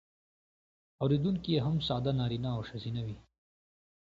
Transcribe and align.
اوریدونکي 1.01 1.49
یې 1.55 1.59
هم 1.67 1.75
ساده 1.87 2.11
نارینه 2.19 2.49
او 2.55 2.61
ښځینه 2.69 3.01
وي. 3.07 3.17